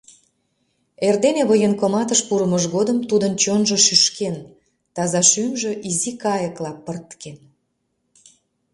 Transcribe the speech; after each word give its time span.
Эрдене 1.07 1.43
военкоматыш 1.49 2.21
пурымыж 2.27 2.63
годым 2.75 2.97
тудын 3.09 3.33
чонжо 3.41 3.77
шӱшкен, 3.85 4.35
таза 4.95 5.21
шӱмжӧ 5.31 5.71
изи 5.89 6.11
кайыкла 6.23 6.71
пырткен... 6.85 7.37